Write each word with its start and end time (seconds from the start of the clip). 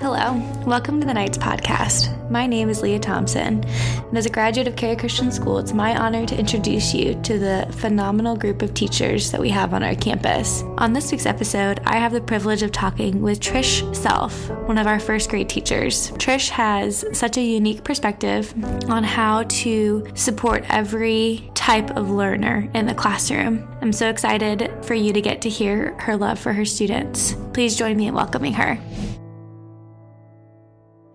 Hello, 0.00 0.34
welcome 0.66 1.00
to 1.00 1.06
the 1.06 1.14
Knights 1.14 1.38
Podcast. 1.38 2.28
My 2.28 2.48
name 2.48 2.68
is 2.68 2.82
Leah 2.82 2.98
Thompson, 2.98 3.64
and 3.64 4.18
as 4.18 4.26
a 4.26 4.30
graduate 4.30 4.66
of 4.66 4.74
Cary 4.74 4.96
Christian 4.96 5.30
School, 5.30 5.58
it's 5.58 5.72
my 5.72 5.96
honor 5.96 6.26
to 6.26 6.36
introduce 6.36 6.92
you 6.92 7.14
to 7.22 7.38
the 7.38 7.72
phenomenal 7.78 8.36
group 8.36 8.62
of 8.62 8.74
teachers 8.74 9.30
that 9.30 9.40
we 9.40 9.50
have 9.50 9.72
on 9.72 9.84
our 9.84 9.94
campus. 9.94 10.62
On 10.78 10.92
this 10.92 11.12
week's 11.12 11.26
episode, 11.26 11.80
I 11.86 11.96
have 11.96 12.12
the 12.12 12.20
privilege 12.20 12.62
of 12.62 12.72
talking 12.72 13.22
with 13.22 13.38
Trish 13.38 13.94
Self, 13.94 14.50
one 14.66 14.78
of 14.78 14.88
our 14.88 14.98
first 14.98 15.30
grade 15.30 15.48
teachers. 15.48 16.10
Trish 16.12 16.48
has 16.50 17.04
such 17.12 17.36
a 17.36 17.42
unique 17.42 17.84
perspective 17.84 18.52
on 18.90 19.04
how 19.04 19.44
to 19.44 20.04
support 20.14 20.64
every 20.68 21.48
type 21.54 21.96
of 21.96 22.10
learner 22.10 22.68
in 22.74 22.86
the 22.86 22.94
classroom. 22.94 23.66
I'm 23.80 23.92
so 23.92 24.10
excited 24.10 24.72
for 24.84 24.94
you 24.94 25.12
to 25.12 25.20
get 25.20 25.40
to 25.42 25.48
hear 25.48 25.94
her 26.00 26.16
love 26.16 26.40
for 26.40 26.52
her 26.52 26.64
students. 26.64 27.36
Please 27.52 27.76
join 27.76 27.96
me 27.96 28.08
in 28.08 28.14
welcoming 28.14 28.54
her. 28.54 28.78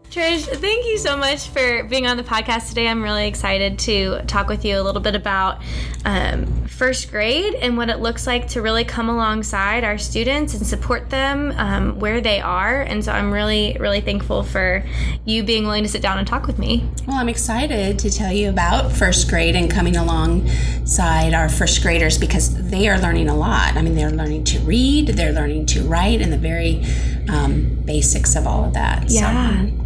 Trish, 0.10 0.48
thank 0.48 0.88
you 0.88 0.98
so 0.98 1.16
much 1.16 1.50
for 1.50 1.84
being 1.84 2.08
on 2.08 2.18
the 2.18 2.24
podcast 2.24 2.70
today. 2.70 2.88
I'm 2.88 3.04
really 3.04 3.28
excited 3.28 3.78
to 3.80 4.24
talk 4.26 4.48
with 4.48 4.66
you 4.66 4.80
a 4.80 4.82
little 4.82 5.02
bit 5.02 5.14
about 5.14 5.62
um, 6.04 6.66
first 6.66 7.12
grade 7.12 7.54
and 7.54 7.78
what 7.78 7.90
it 7.90 8.00
looks 8.00 8.26
like 8.26 8.48
to 8.50 8.62
really 8.64 8.84
come 8.84 9.08
alongside 9.08 9.84
our 9.84 10.00
students 10.00 10.56
and 10.56 10.66
support 10.66 11.12
them 11.12 11.54
um, 11.58 12.00
where 12.00 12.22
they 12.22 12.42
are. 12.42 12.82
And 12.82 13.06
so 13.06 13.12
I'm 13.12 13.32
really, 13.32 13.78
really 13.80 14.02
thankful 14.02 14.42
for 14.42 14.84
you 15.26 15.44
being 15.44 15.66
willing 15.66 15.84
to 15.84 15.90
sit 15.90 16.02
down 16.02 16.18
and 16.18 16.28
talk 16.28 16.48
with 16.48 16.58
me. 16.58 16.90
Well, 17.06 17.18
I'm 17.18 17.30
excited 17.30 18.00
to 18.00 18.10
tell 18.10 18.34
you 18.34 18.50
about 18.50 18.92
first 18.92 19.30
grade 19.30 19.56
and 19.56 19.70
coming 19.70 19.96
alongside 19.96 21.36
our 21.36 21.50
first 21.50 21.84
graders 21.84 22.18
because 22.18 22.72
they 22.72 22.90
are 22.90 22.98
learning 22.98 23.30
a 23.30 23.36
lot. 23.36 23.78
I 23.78 23.84
mean, 23.84 23.94
they're 23.94 24.10
learning 24.10 24.46
to 24.46 24.60
read, 24.62 25.10
they're 25.10 25.34
learning 25.34 25.68
to 25.68 25.84
write, 25.84 26.20
and 26.20 26.34
the 26.34 26.38
very 26.38 26.84
um, 27.30 27.84
basics 27.86 28.36
of 28.36 28.48
all 28.48 28.66
of 28.66 28.74
that. 28.74 29.12
Yeah. 29.12 29.68
So, 29.68 29.79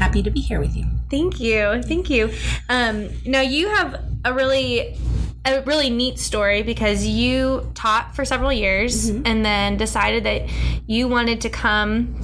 happy 0.00 0.22
to 0.22 0.30
be 0.30 0.40
here 0.40 0.60
with 0.60 0.74
you. 0.76 0.86
Thank 1.10 1.38
you. 1.38 1.82
Thank 1.82 2.08
you. 2.10 2.32
Um, 2.68 3.10
now, 3.26 3.42
you 3.42 3.68
have 3.68 4.02
a 4.24 4.32
really 4.32 4.96
a 5.44 5.62
really 5.62 5.88
neat 5.88 6.18
story 6.18 6.62
because 6.62 7.06
you 7.06 7.70
taught 7.74 8.14
for 8.14 8.24
several 8.24 8.52
years 8.52 9.10
mm-hmm. 9.10 9.22
and 9.24 9.44
then 9.44 9.76
decided 9.76 10.24
that 10.24 10.42
you 10.86 11.08
wanted 11.08 11.40
to 11.40 11.48
come 11.48 12.14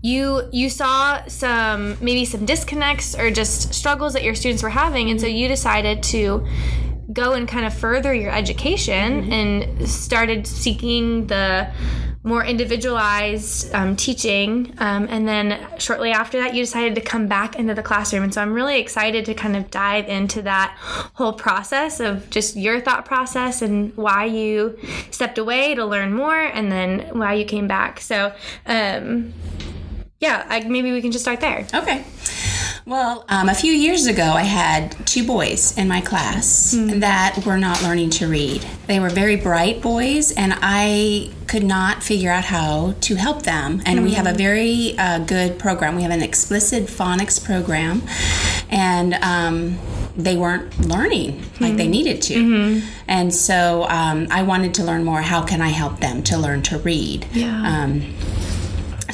you 0.00 0.48
you 0.52 0.70
saw 0.70 1.24
some 1.26 1.96
maybe 2.00 2.24
some 2.24 2.44
disconnects 2.44 3.18
or 3.18 3.32
just 3.32 3.74
struggles 3.74 4.12
that 4.12 4.22
your 4.22 4.36
students 4.36 4.62
were 4.62 4.68
having 4.68 5.10
and 5.10 5.20
so 5.20 5.26
you 5.26 5.48
decided 5.48 6.04
to 6.04 6.46
go 7.12 7.32
and 7.32 7.48
kind 7.48 7.66
of 7.66 7.74
further 7.74 8.14
your 8.14 8.30
education 8.30 9.22
mm-hmm. 9.22 9.32
and 9.32 9.88
started 9.88 10.46
seeking 10.46 11.26
the 11.26 11.68
more 12.24 12.42
individualized 12.42 13.72
um, 13.74 13.94
teaching. 13.96 14.74
Um, 14.78 15.06
and 15.10 15.28
then 15.28 15.66
shortly 15.78 16.10
after 16.10 16.38
that, 16.38 16.54
you 16.54 16.62
decided 16.62 16.94
to 16.94 17.02
come 17.02 17.28
back 17.28 17.56
into 17.56 17.74
the 17.74 17.82
classroom. 17.82 18.22
And 18.24 18.32
so 18.32 18.40
I'm 18.40 18.54
really 18.54 18.80
excited 18.80 19.26
to 19.26 19.34
kind 19.34 19.54
of 19.54 19.70
dive 19.70 20.08
into 20.08 20.40
that 20.42 20.74
whole 20.78 21.34
process 21.34 22.00
of 22.00 22.30
just 22.30 22.56
your 22.56 22.80
thought 22.80 23.04
process 23.04 23.60
and 23.60 23.94
why 23.94 24.24
you 24.24 24.78
stepped 25.10 25.36
away 25.36 25.74
to 25.74 25.84
learn 25.84 26.14
more 26.14 26.40
and 26.40 26.72
then 26.72 27.10
why 27.12 27.34
you 27.34 27.44
came 27.44 27.68
back. 27.68 28.00
So, 28.00 28.32
um, 28.64 29.34
yeah, 30.18 30.46
I, 30.48 30.60
maybe 30.60 30.92
we 30.92 31.02
can 31.02 31.12
just 31.12 31.24
start 31.24 31.40
there. 31.40 31.66
Okay. 31.74 32.04
Well, 32.86 33.24
um, 33.30 33.48
a 33.48 33.54
few 33.54 33.72
years 33.72 34.04
ago, 34.06 34.22
I 34.22 34.42
had 34.42 34.94
two 35.06 35.26
boys 35.26 35.76
in 35.78 35.88
my 35.88 36.02
class 36.02 36.74
mm. 36.74 37.00
that 37.00 37.42
were 37.46 37.56
not 37.56 37.82
learning 37.82 38.10
to 38.10 38.28
read. 38.28 38.66
They 38.86 39.00
were 39.00 39.08
very 39.08 39.36
bright 39.36 39.80
boys, 39.80 40.32
and 40.32 40.52
I 40.60 41.30
could 41.46 41.64
not 41.64 42.02
figure 42.02 42.30
out 42.30 42.44
how 42.44 42.94
to 43.02 43.14
help 43.14 43.44
them. 43.44 43.80
And 43.86 44.00
mm. 44.00 44.02
we 44.02 44.12
have 44.12 44.26
a 44.26 44.32
hmm. 44.32 44.36
very 44.36 44.98
uh, 44.98 45.20
good 45.20 45.58
program. 45.58 45.96
We 45.96 46.02
have 46.02 46.10
an 46.10 46.22
explicit 46.22 46.84
phonics 46.84 47.42
program, 47.42 48.02
and 48.68 49.14
um, 49.14 49.78
they 50.14 50.36
weren't 50.36 50.78
learning 50.86 51.42
like 51.60 51.72
mm 51.72 51.76
they 51.78 51.86
hmm. 51.86 51.90
needed 51.90 52.22
to. 52.22 52.34
Mm-hmm. 52.34 52.88
And 53.08 53.34
so 53.34 53.84
um, 53.88 54.28
I 54.30 54.42
wanted 54.42 54.74
to 54.74 54.84
learn 54.84 55.04
more. 55.04 55.22
How 55.22 55.42
can 55.42 55.60
I 55.60 55.68
help 55.68 56.00
them 56.00 56.22
to 56.24 56.36
learn 56.36 56.62
to 56.62 56.78
read? 56.78 57.26
Yeah 57.32 57.54
um, 57.64 58.02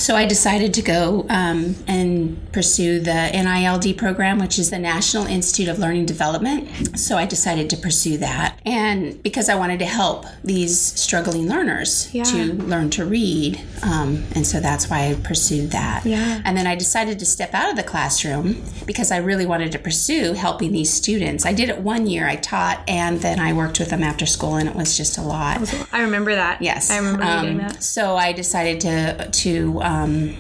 so 0.00 0.16
I 0.16 0.24
decided 0.24 0.72
to 0.74 0.82
go 0.82 1.26
um, 1.28 1.76
and 1.86 2.52
pursue 2.52 3.00
the 3.00 3.30
NILD 3.32 3.98
program, 3.98 4.38
which 4.38 4.58
is 4.58 4.70
the 4.70 4.78
National 4.78 5.26
Institute 5.26 5.68
of 5.68 5.78
Learning 5.78 6.06
Development. 6.06 6.98
So 6.98 7.16
I 7.16 7.26
decided 7.26 7.68
to 7.70 7.76
pursue 7.76 8.16
that. 8.18 8.58
And 8.64 9.22
because 9.22 9.48
I 9.50 9.56
wanted 9.56 9.78
to 9.80 9.84
help 9.84 10.24
these 10.42 10.80
struggling 10.80 11.48
learners 11.48 12.12
yeah. 12.14 12.24
to 12.24 12.54
learn 12.54 12.88
to 12.90 13.04
read. 13.04 13.60
Um, 13.82 14.24
and 14.34 14.46
so 14.46 14.58
that's 14.58 14.88
why 14.88 15.10
I 15.10 15.14
pursued 15.22 15.70
that. 15.72 16.06
Yeah. 16.06 16.40
And 16.44 16.56
then 16.56 16.66
I 16.66 16.76
decided 16.76 17.18
to 17.18 17.26
step 17.26 17.52
out 17.52 17.70
of 17.70 17.76
the 17.76 17.82
classroom 17.82 18.62
because 18.86 19.10
I 19.10 19.18
really 19.18 19.46
wanted 19.46 19.70
to 19.72 19.78
pursue 19.78 20.32
helping 20.32 20.72
these 20.72 20.92
students. 20.92 21.44
I 21.44 21.52
did 21.52 21.68
it 21.68 21.78
one 21.78 22.06
year, 22.06 22.26
I 22.26 22.36
taught, 22.36 22.82
and 22.88 23.20
then 23.20 23.38
I 23.38 23.52
worked 23.52 23.78
with 23.78 23.90
them 23.90 24.02
after 24.02 24.24
school, 24.24 24.56
and 24.56 24.68
it 24.68 24.74
was 24.74 24.96
just 24.96 25.18
a 25.18 25.22
lot. 25.22 25.74
I 25.92 26.02
remember 26.02 26.34
that. 26.34 26.62
Yes. 26.62 26.90
I 26.90 26.96
remember 26.96 27.22
um, 27.22 27.44
doing 27.44 27.58
that. 27.58 27.82
So 27.82 28.16
I 28.16 28.32
decided 28.32 28.80
to, 28.80 29.30
to, 29.30 29.82
um, 29.90 30.34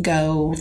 go 0.00 0.54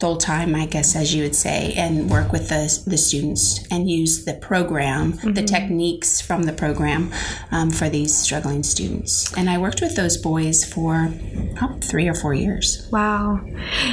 full 0.00 0.16
time, 0.16 0.54
I 0.54 0.66
guess, 0.66 0.94
as 0.96 1.14
you 1.14 1.22
would 1.22 1.34
say, 1.34 1.72
and 1.74 2.10
work 2.10 2.32
with 2.32 2.48
the, 2.48 2.82
the 2.86 2.98
students 2.98 3.66
and 3.70 3.88
use 3.88 4.24
the 4.24 4.34
program, 4.34 5.14
mm-hmm. 5.14 5.32
the 5.32 5.42
techniques 5.42 6.20
from 6.20 6.42
the 6.42 6.52
program 6.52 7.12
um, 7.50 7.70
for 7.70 7.88
these 7.88 8.14
struggling 8.16 8.62
students. 8.62 9.32
And 9.36 9.48
I 9.48 9.58
worked 9.58 9.80
with 9.80 9.96
those 9.96 10.16
boys 10.16 10.64
for 10.64 11.12
oh, 11.62 11.78
three 11.82 12.08
or 12.08 12.14
four 12.14 12.34
years. 12.34 12.88
Wow. 12.92 13.40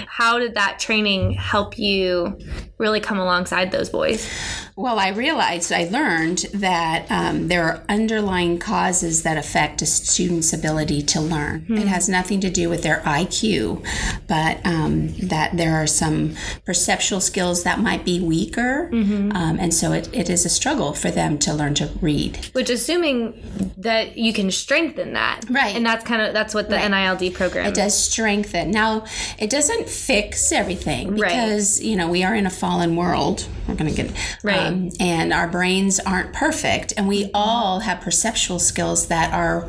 How 0.07 0.39
did 0.39 0.55
that 0.55 0.79
training 0.79 1.33
help 1.33 1.77
you 1.77 2.37
really 2.79 3.01
come 3.01 3.19
alongside 3.19 3.71
those 3.71 3.89
boys? 3.89 4.27
Well, 4.75 4.97
I 4.97 5.09
realized, 5.09 5.73
I 5.73 5.89
learned 5.89 6.45
that 6.53 7.05
um, 7.11 7.49
there 7.49 7.63
are 7.65 7.83
underlying 7.89 8.57
causes 8.57 9.23
that 9.23 9.37
affect 9.37 9.81
a 9.81 9.85
student's 9.85 10.53
ability 10.53 11.01
to 11.01 11.19
learn. 11.19 11.61
Mm-hmm. 11.63 11.77
It 11.77 11.87
has 11.89 12.07
nothing 12.07 12.39
to 12.39 12.49
do 12.49 12.69
with 12.69 12.81
their 12.81 13.01
IQ, 13.01 13.85
but 14.27 14.65
um, 14.65 15.13
that 15.17 15.57
there 15.57 15.75
are 15.75 15.85
some 15.85 16.35
perceptual 16.65 17.19
skills 17.19 17.63
that 17.63 17.79
might 17.79 18.05
be 18.05 18.21
weaker. 18.21 18.89
Mm-hmm. 18.93 19.33
Um, 19.35 19.59
and 19.59 19.73
so 19.73 19.91
it, 19.91 20.09
it 20.13 20.29
is 20.29 20.45
a 20.45 20.49
struggle 20.49 20.93
for 20.93 21.11
them 21.11 21.37
to 21.39 21.53
learn 21.53 21.73
to 21.75 21.87
read. 21.99 22.49
Which, 22.53 22.69
assuming 22.69 23.73
that 23.77 24.17
you 24.17 24.31
can 24.31 24.49
strengthen 24.49 25.11
that. 25.13 25.41
Right. 25.49 25.75
And 25.75 25.85
that's 25.85 26.05
kind 26.05 26.21
of, 26.21 26.33
that's 26.33 26.53
what 26.53 26.69
the 26.69 26.77
right. 26.77 26.89
NILD 26.89 27.33
program 27.33 27.67
It 27.67 27.75
does 27.75 28.01
strengthen. 28.01 28.71
Now, 28.71 29.05
it 29.37 29.49
doesn't 29.49 29.89
fix 29.89 30.53
everything 30.53 31.15
because, 31.15 31.79
right. 31.79 31.85
you 31.85 31.97
know, 31.97 32.07
we 32.07 32.23
are 32.23 32.33
in 32.33 32.45
a 32.45 32.49
fallen 32.69 32.95
world. 32.95 33.47
We're 33.67 33.73
going 33.73 33.89
to 33.93 34.03
get, 34.03 34.15
right 34.43 34.67
um, 34.67 34.91
and 34.99 35.33
our 35.33 35.47
brains 35.47 35.99
aren't 35.99 36.33
perfect, 36.33 36.93
and 36.97 37.07
we 37.07 37.31
all 37.33 37.79
have 37.79 38.01
perceptual 38.01 38.59
skills 38.59 39.07
that 39.07 39.33
are 39.33 39.67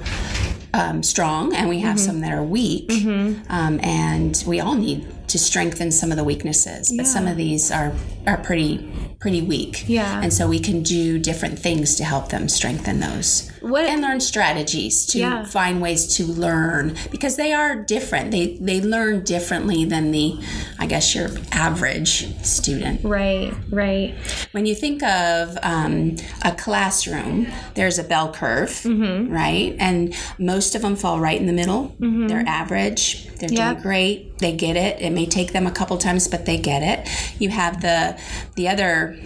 um, 0.74 1.02
strong, 1.02 1.54
and 1.54 1.70
we 1.70 1.78
have 1.78 1.96
mm-hmm. 1.96 2.06
some 2.06 2.20
that 2.20 2.32
are 2.32 2.44
weak, 2.44 2.88
mm-hmm. 2.88 3.40
um, 3.50 3.80
and 3.82 4.44
we 4.46 4.60
all 4.60 4.74
need 4.74 5.08
to 5.30 5.38
strengthen 5.38 5.90
some 5.90 6.10
of 6.10 6.16
the 6.16 6.24
weaknesses. 6.24 6.90
But 6.90 7.06
yeah. 7.06 7.12
some 7.12 7.26
of 7.26 7.36
these 7.36 7.70
are 7.70 7.92
are 8.26 8.38
pretty 8.38 8.90
pretty 9.20 9.42
weak. 9.42 9.84
Yeah. 9.86 10.20
And 10.22 10.32
so 10.32 10.48
we 10.48 10.58
can 10.58 10.82
do 10.82 11.18
different 11.18 11.58
things 11.58 11.94
to 11.96 12.04
help 12.04 12.30
them 12.30 12.48
strengthen 12.48 13.00
those. 13.00 13.50
What, 13.60 13.84
and 13.84 14.00
learn 14.00 14.20
strategies 14.20 15.04
to 15.06 15.18
yeah. 15.18 15.44
find 15.44 15.82
ways 15.82 16.16
to 16.16 16.24
learn 16.24 16.96
because 17.10 17.36
they 17.36 17.52
are 17.52 17.76
different. 17.76 18.30
They 18.30 18.56
they 18.56 18.80
learn 18.80 19.22
differently 19.24 19.84
than 19.84 20.12
the 20.12 20.40
I 20.78 20.86
guess 20.86 21.14
your 21.14 21.28
average 21.52 22.34
student. 22.42 23.04
Right, 23.04 23.52
right. 23.68 24.14
When 24.52 24.64
you 24.64 24.74
think 24.74 25.02
of 25.02 25.58
um, 25.62 26.16
a 26.42 26.52
classroom, 26.52 27.48
there's 27.74 27.98
a 27.98 28.04
bell 28.04 28.32
curve, 28.32 28.70
mm-hmm. 28.70 29.30
right? 29.30 29.76
And 29.78 30.14
most 30.38 30.74
of 30.74 30.80
them 30.80 30.96
fall 30.96 31.20
right 31.20 31.38
in 31.38 31.46
the 31.46 31.52
middle. 31.52 31.94
Mm-hmm. 32.00 32.28
They're 32.28 32.44
average. 32.46 33.28
They're 33.36 33.52
yep. 33.52 33.72
doing 33.72 33.82
great. 33.82 34.38
They 34.38 34.56
get 34.56 34.76
it. 34.76 35.02
It 35.02 35.10
may 35.20 35.26
take 35.26 35.52
them 35.52 35.66
a 35.66 35.70
couple 35.70 35.96
times, 35.98 36.28
but 36.28 36.46
they 36.46 36.58
get 36.58 36.82
it. 36.82 37.08
You 37.40 37.50
have 37.50 37.80
the 37.80 38.18
the 38.56 38.68
other 38.68 39.16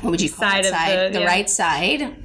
what 0.00 0.10
would 0.10 0.20
you 0.20 0.30
call 0.30 0.48
side 0.48 0.64
it? 0.64 0.70
Side, 0.70 1.12
the, 1.12 1.18
the 1.18 1.20
yeah. 1.20 1.26
right 1.26 1.50
side 1.50 2.16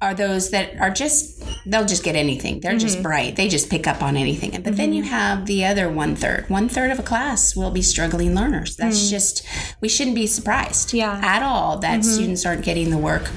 are 0.00 0.14
those 0.14 0.50
that 0.50 0.76
are 0.80 0.90
just 0.90 1.44
they'll 1.64 1.86
just 1.86 2.02
get 2.02 2.16
anything 2.16 2.58
they're 2.58 2.72
mm-hmm. 2.72 2.80
just 2.80 3.02
bright 3.04 3.36
they 3.36 3.48
just 3.48 3.70
pick 3.70 3.86
up 3.86 4.02
on 4.02 4.16
anything 4.16 4.50
but 4.50 4.62
mm-hmm. 4.62 4.74
then 4.74 4.92
you 4.92 5.04
have 5.04 5.46
the 5.46 5.64
other 5.64 5.88
one 5.88 6.16
third 6.16 6.44
one 6.50 6.68
third 6.68 6.90
of 6.90 6.98
a 6.98 7.02
class 7.04 7.54
will 7.54 7.70
be 7.70 7.82
struggling 7.82 8.34
learners 8.34 8.74
that's 8.74 8.98
mm-hmm. 8.98 9.10
just 9.10 9.46
we 9.80 9.88
shouldn't 9.88 10.16
be 10.16 10.26
surprised 10.26 10.92
yeah. 10.92 11.20
at 11.22 11.40
all 11.40 11.78
that 11.78 12.00
mm-hmm. 12.00 12.10
students 12.14 12.44
aren't 12.44 12.64
getting 12.64 12.90
the 12.90 12.98
work 12.98 13.30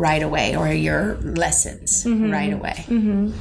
right 0.00 0.22
away 0.22 0.56
or 0.56 0.72
your 0.72 1.16
lessons 1.16 2.04
mm-hmm. 2.04 2.30
right 2.30 2.52
away. 2.52 2.84
Mm-hmm. 2.88 3.32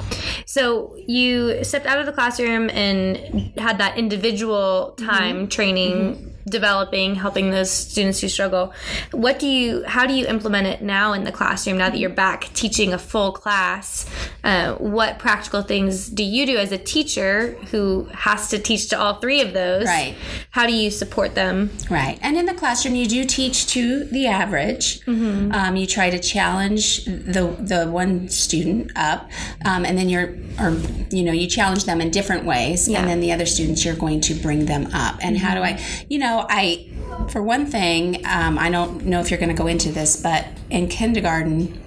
So 0.46 0.96
you 1.08 1.64
stepped 1.64 1.86
out 1.86 2.00
of 2.00 2.06
the 2.06 2.12
classroom 2.12 2.70
and 2.70 3.18
had 3.58 3.78
that 3.78 3.98
individual 3.98 4.94
time 4.98 5.36
mm-hmm. 5.38 5.48
training 5.48 5.94
mm-hmm 5.94 6.30
developing, 6.48 7.16
helping 7.16 7.52
those 7.52 7.70
students 7.72 8.22
who 8.22 8.28
struggle. 8.30 8.74
What 9.12 9.40
do 9.40 9.48
you, 9.48 9.84
how 9.86 10.06
do 10.06 10.14
you 10.14 10.26
implement 10.28 10.68
it 10.68 10.82
now 10.82 11.14
in 11.14 11.24
the 11.24 11.32
classroom 11.32 11.78
now 11.78 11.90
that 11.90 12.00
you're 12.00 12.10
back 12.10 12.54
teaching 12.54 12.94
a 12.94 12.98
full 12.98 13.32
class? 13.32 14.10
uh, 14.44 14.76
what 14.76 15.20
practical 15.20 15.62
things 15.62 16.10
do 16.10 16.24
you 16.24 16.46
do 16.46 16.58
as 16.58 16.72
a 16.72 16.78
teacher 16.78 17.58
who 17.72 18.06
has 18.14 18.50
to 18.50 18.60
teach 18.60 18.90
to 18.90 19.00
all 19.00 19.16
three 19.16 19.42
of 19.42 19.54
those? 19.54 19.86
Right. 19.86 20.16
How 20.52 20.66
do 20.66 20.74
you 20.74 20.92
support 20.92 21.36
them? 21.36 21.70
Right. 21.90 22.18
And 22.22 22.38
in 22.38 22.46
the 22.46 22.54
classroom, 22.54 22.96
you 22.96 23.08
do 23.08 23.26
teach 23.26 23.68
to 23.68 24.06
the 24.06 24.28
average. 24.28 25.02
Mm-hmm. 25.02 25.52
Um, 25.52 25.76
you 25.76 25.86
try 25.86 26.10
to 26.10 26.20
challenge 26.20 27.06
the 27.06 27.56
the 27.60 27.88
one 27.90 28.30
student 28.30 28.92
up, 28.96 29.30
um, 29.66 29.86
and 29.86 29.98
then 29.98 30.10
you're, 30.10 30.36
or 30.60 30.72
you 31.10 31.24
know, 31.24 31.34
you 31.34 31.48
challenge 31.48 31.86
them 31.86 32.00
in 32.02 32.10
different 32.12 32.46
ways, 32.46 32.88
Yeah. 32.88 33.00
and 33.00 33.10
then 33.10 33.20
the 33.20 33.32
other 33.32 33.46
students 33.46 33.84
you're 33.84 33.96
going 33.96 34.22
to 34.22 34.34
bring 34.34 34.66
them 34.66 34.88
up. 34.94 35.18
And 35.22 35.38
how 35.38 35.54
do 35.56 35.62
I, 35.62 35.80
you 36.10 36.20
know, 36.20 36.39
I. 36.50 36.86
For 37.30 37.44
one 37.44 37.66
thing, 37.66 38.26
um, 38.26 38.58
I 38.58 38.70
don't 38.70 39.06
know 39.06 39.20
if 39.20 39.30
you're 39.30 39.40
going 39.40 39.56
to 39.56 39.62
go 39.62 39.68
into 39.68 39.92
this, 39.92 40.22
but 40.22 40.48
in 40.70 40.88
kindergarten, 40.88 41.80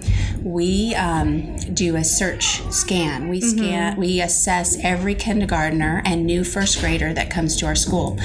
we 0.43 0.93
um, 0.95 1.55
do 1.73 1.95
a 1.95 2.03
search 2.03 2.61
scan. 2.71 3.29
We 3.29 3.39
scan, 3.41 3.97
we 3.97 4.21
assess 4.21 4.77
every 4.83 5.15
kindergartner 5.15 6.01
and 6.05 6.25
new 6.25 6.43
first 6.43 6.79
grader 6.79 7.13
that 7.13 7.29
comes 7.29 7.55
to 7.57 7.65
our 7.65 7.75
school. 7.75 8.19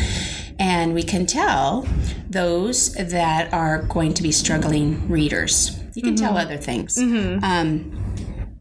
And 0.59 0.93
we 0.95 1.03
can 1.05 1.25
tell 1.27 1.87
those 2.29 2.93
that 2.95 3.53
are 3.53 3.83
going 3.83 4.15
to 4.15 4.23
be 4.23 4.33
struggling 4.33 5.09
readers. 5.09 5.79
You 5.95 6.03
can 6.03 6.17
tell 6.17 6.37
other 6.37 6.57
things. 6.57 6.99
Um, 7.43 8.08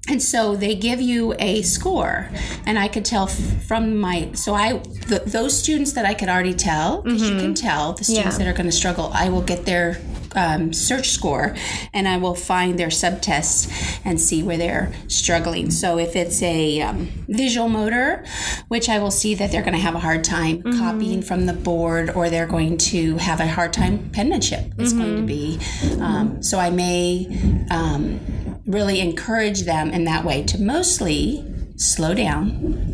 and 0.10 0.22
so 0.22 0.56
they 0.56 0.76
give 0.76 1.02
you 1.02 1.34
a 1.40 1.62
score 1.62 2.30
and 2.66 2.80
i 2.80 2.88
could 2.88 3.06
tell 3.06 3.28
from 3.28 3.98
my 3.98 4.30
so 4.34 4.54
i 4.54 4.78
th- 4.78 5.24
those 5.24 5.58
students 5.58 5.94
that 5.94 6.06
i 6.06 6.14
could 6.14 6.30
already 6.30 6.54
tell 6.54 7.02
because 7.02 7.22
you 7.22 7.32
mm-hmm. 7.32 7.40
can 7.40 7.54
tell 7.54 7.94
the 7.94 8.04
students 8.04 8.36
Yeah. 8.36 8.46
that 8.46 8.48
are 8.50 8.54
going 8.54 8.66
to 8.68 8.72
struggle 8.76 9.12
i 9.14 9.30
will 9.30 9.42
get 9.42 9.66
their 9.66 10.00
um, 10.36 10.74
search 10.74 11.10
score 11.10 11.56
and 11.94 12.08
i 12.08 12.18
will 12.18 12.36
find 12.36 12.78
their 12.80 12.88
subtests 12.88 14.00
and 14.06 14.20
see 14.20 14.44
where 14.44 14.58
they're 14.58 14.94
struggling. 15.08 15.72
So 15.72 15.98
if 15.98 16.16
it's 16.16 16.42
a 16.42 16.82
um, 16.82 17.08
visual 17.28 17.70
motor 17.70 18.24
which 18.68 18.90
i 18.90 19.00
will 19.00 19.12
see 19.12 19.36
that 19.36 19.52
they're 19.52 19.62
going 19.62 19.74
to 19.74 19.80
have 19.80 19.96
a 19.96 20.00
hard 20.00 20.24
time 20.24 20.62
copying 20.78 21.22
from 21.22 21.46
the 21.46 21.54
board 21.54 22.10
or 22.12 22.30
they're 22.30 22.48
going 22.48 22.78
to 22.78 23.18
have 23.18 23.40
a 23.40 23.48
hard 23.48 23.74
time 23.74 24.10
penmanship 24.12 24.74
is 24.80 24.94
going 24.94 25.16
to 25.18 25.22
be 25.24 25.60
um, 26.00 26.42
so 26.42 26.60
i 26.60 26.70
may 26.70 27.28
um, 27.72 28.20
really 28.66 29.00
encourage 29.00 29.62
them 29.64 29.90
in 29.92 30.04
that 30.06 30.24
way 30.26 30.44
to 30.44 30.62
mostly 30.62 31.44
slow 31.78 32.14
down 32.14 32.87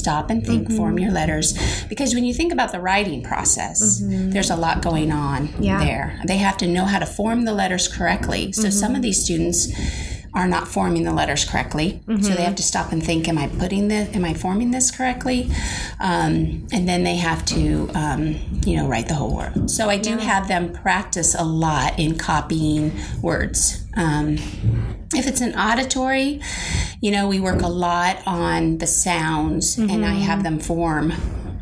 stop 0.00 0.30
and 0.30 0.44
think 0.44 0.70
form 0.72 0.96
mm-hmm. 0.96 1.04
your 1.04 1.12
letters. 1.12 1.46
Because 1.88 2.14
when 2.14 2.24
you 2.24 2.34
think 2.34 2.52
about 2.52 2.72
the 2.72 2.80
writing 2.80 3.22
process 3.22 4.00
mm-hmm. 4.00 4.30
there's 4.30 4.50
a 4.50 4.56
lot 4.56 4.82
going 4.82 5.10
on 5.12 5.40
Yeah. 5.58 5.80
there. 5.84 6.20
They 6.26 6.38
have 6.38 6.56
to 6.58 6.66
know 6.66 6.84
how 6.84 6.98
to 6.98 7.06
form 7.06 7.44
the 7.44 7.52
letters 7.52 7.86
correctly. 7.88 8.52
So 8.52 8.70
some 8.70 8.88
mm-hmm. 8.88 8.96
of 8.96 9.02
these 9.02 9.22
students 9.22 9.60
are 10.34 10.46
not 10.46 10.68
forming 10.68 11.04
the 11.04 11.12
letters 11.12 11.44
correctly. 11.44 12.00
So 12.06 12.34
they 12.34 12.42
have 12.42 12.54
to 12.56 12.62
stop 12.62 12.92
and 12.92 13.02
think 13.02 13.28
am 13.28 13.38
i 13.38 13.48
putting 13.48 13.88
this 13.88 14.14
am 14.14 14.24
i 14.24 14.34
forming 14.34 14.70
this 14.70 14.90
correctly? 14.90 15.50
Um, 16.00 16.66
and 16.72 16.88
then 16.88 17.02
they 17.04 17.16
have 17.16 17.44
to 17.46 17.90
um, 17.94 18.36
you 18.64 18.76
know 18.76 18.86
write 18.88 19.08
the 19.08 19.14
whole 19.14 19.34
word 19.36 19.70
so 19.70 19.88
i 19.88 19.96
do 19.96 20.16
have 20.18 20.48
them 20.48 20.72
practice 20.72 21.34
a 21.34 21.44
lot 21.44 21.98
in 21.98 22.16
copying 22.16 22.92
words. 23.22 23.84
Um, 23.96 24.36
if 25.12 25.26
it's 25.26 25.40
an 25.40 25.54
auditory, 25.58 26.40
you 27.00 27.10
know, 27.10 27.26
we 27.28 27.40
work 27.40 27.62
a 27.62 27.68
lot 27.68 28.22
on 28.26 28.78
the 28.78 28.86
sounds 28.86 29.76
and 29.76 30.06
I 30.06 30.14
have 30.14 30.44
them 30.44 30.60
form 30.60 31.12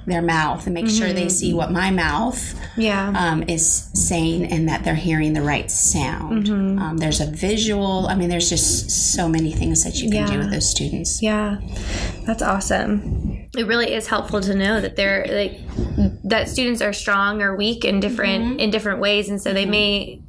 their 0.08 0.22
mouth 0.22 0.66
and 0.66 0.74
make 0.74 0.88
sure 0.88 1.12
they 1.12 1.28
see 1.28 1.52
what 1.54 1.70
my 1.70 1.90
mouth 1.90 2.58
Yeah. 2.76 3.12
um, 3.16 3.42
is 3.48 3.88
saying 3.94 4.46
and 4.46 4.68
that 4.68 4.84
they're 4.84 4.94
hearing 4.94 5.32
the 5.34 5.42
right 5.42 5.70
sound. 5.70 6.48
Um, 6.48 6.96
there's 6.98 7.20
a 7.20 7.26
visual, 7.26 8.06
I 8.08 8.14
mean, 8.14 8.28
there's 8.28 8.48
just 8.48 8.90
so 9.14 9.28
many 9.28 9.52
things 9.52 9.84
that 9.84 9.96
you 10.00 10.10
can 10.10 10.26
do 10.30 10.38
with 10.38 10.50
those 10.50 10.68
students. 10.68 11.22
Yeah, 11.22 11.58
that's 12.26 12.42
awesome. 12.42 13.48
It 13.56 13.66
really 13.66 13.92
is 13.92 14.06
helpful 14.06 14.40
to 14.42 14.54
know 14.54 14.80
that 14.80 14.96
they're 14.96 15.26
like 15.28 15.58
that 16.24 16.48
students 16.48 16.80
are 16.82 16.92
strong 16.92 17.42
or 17.42 17.56
weak 17.56 17.84
in 17.84 17.98
different 18.00 18.60
in 18.60 18.70
different 18.70 19.00
ways, 19.00 19.28
and 19.28 19.40
so 19.40 19.52
they 19.52 19.66
may 19.66 20.20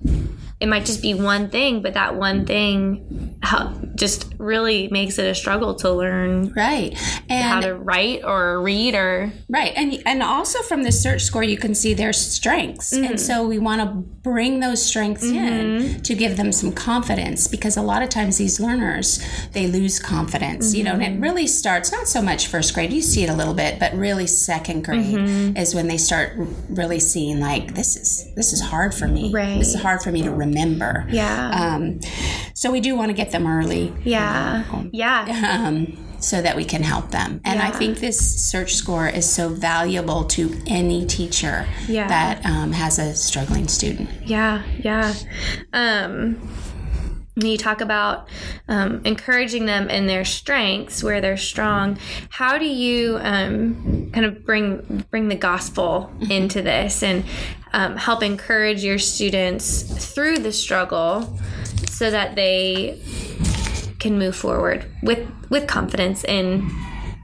it 0.59 0.67
might 0.67 0.85
just 0.85 1.01
be 1.01 1.13
one 1.13 1.49
thing, 1.49 1.81
but 1.81 1.93
that 1.93 2.15
one 2.15 2.45
thing 2.45 3.37
how, 3.41 3.78
just 3.99 4.33
really 4.37 4.87
makes 4.87 5.19
it 5.19 5.25
a 5.25 5.35
struggle 5.35 5.75
to 5.75 5.91
learn 5.91 6.51
Right. 6.55 6.97
And 7.29 7.43
how 7.43 7.59
to 7.61 7.75
write 7.75 8.23
or 8.23 8.61
read 8.61 8.95
or 8.95 9.31
Right, 9.49 9.73
and 9.75 10.01
and 10.05 10.23
also 10.23 10.61
from 10.63 10.83
the 10.83 10.91
search 10.91 11.23
score, 11.23 11.43
you 11.43 11.57
can 11.57 11.75
see 11.75 11.93
their 11.93 12.13
strengths, 12.13 12.93
and 12.93 13.05
mm-hmm. 13.05 13.17
so 13.17 13.47
we 13.47 13.59
want 13.59 13.81
to 13.81 13.87
bring 13.87 14.59
those 14.59 14.81
strengths 14.81 15.23
in 15.23 15.35
mm-hmm. 15.35 16.01
to 16.01 16.15
give 16.15 16.37
them 16.37 16.51
some 16.51 16.71
confidence 16.71 17.47
because 17.47 17.77
a 17.77 17.81
lot 17.81 18.01
of 18.01 18.09
times 18.09 18.37
these 18.37 18.59
learners 18.59 19.23
they 19.53 19.67
lose 19.67 19.99
confidence, 19.99 20.75
you 20.75 20.83
know, 20.83 20.93
and 20.93 21.03
it 21.03 21.11
mm-hmm. 21.11 21.23
really 21.23 21.47
starts 21.47 21.91
not 21.91 22.07
so 22.07 22.21
much 22.21 22.47
first 22.47 22.73
grade, 22.73 22.93
you 22.93 23.01
see 23.01 23.23
it 23.23 23.29
a 23.29 23.33
little 23.33 23.53
bit, 23.53 23.79
but 23.79 23.93
really 23.93 24.27
second 24.27 24.83
grade 24.83 25.57
is 25.57 25.75
when 25.75 25.87
they 25.87 25.97
start 25.97 26.33
really 26.69 26.99
seeing 26.99 27.39
like 27.39 27.75
this 27.75 27.95
is 27.95 28.33
this 28.35 28.53
is 28.53 28.61
hard 28.61 28.93
for 28.93 29.07
me, 29.07 29.31
Right. 29.31 29.57
this 29.57 29.73
is 29.73 29.81
hard 29.81 30.01
for 30.01 30.11
me 30.11 30.21
to 30.23 30.31
remember, 30.31 31.05
yeah, 31.09 31.49
um, 31.49 31.99
so 32.59 32.69
we 32.73 32.81
do 32.81 32.93
want 32.93 33.07
to 33.07 33.13
get 33.13 33.31
them 33.31 33.47
early 33.47 33.93
yeah, 34.03 34.65
yeah, 34.91 35.65
um, 35.65 35.97
so 36.19 36.41
that 36.41 36.57
we 36.57 36.65
can 36.65 36.83
help 36.83 37.09
them. 37.09 37.39
And 37.45 37.57
I 37.61 37.71
think 37.71 37.99
this 37.99 38.19
search 38.51 38.75
score 38.75 39.07
is 39.07 39.25
so 39.33 39.47
valuable 39.47 40.25
to 40.35 40.53
any 40.67 41.05
teacher 41.05 41.65
Yeah. 41.87 42.09
that 42.09 42.45
um, 42.45 42.73
has 42.73 42.99
a 42.99 43.15
struggling 43.15 43.69
student. 43.69 44.09
yeah, 44.25 44.63
yeah. 44.83 45.13
Um, 45.71 46.35
you 47.37 47.57
talk 47.57 47.79
about 47.79 48.27
um, 48.67 48.99
encouraging 49.05 49.65
them 49.65 49.89
in 49.89 50.07
their 50.07 50.25
strengths 50.25 51.01
where 51.01 51.21
they're 51.21 51.37
strong 51.37 51.97
how 52.27 52.57
do 52.57 52.65
you 52.65 53.17
um, 53.21 54.11
kind 54.11 54.25
of 54.25 54.43
bring 54.45 55.05
bring 55.09 55.29
the 55.29 55.35
gospel 55.35 56.11
into 56.29 56.61
this 56.61 57.01
and 57.01 57.23
um, 57.71 57.95
help 57.95 58.21
encourage 58.23 58.83
your 58.83 58.97
students 58.99 59.83
through 60.13 60.39
the 60.39 60.51
struggle 60.51 61.39
so 61.99 62.09
that 62.09 62.33
they 62.37 62.97
can 63.99 64.17
move 64.17 64.33
forward 64.33 64.85
with 65.03 65.19
with 65.49 65.67
confidence 65.67 66.23
in 66.23 66.71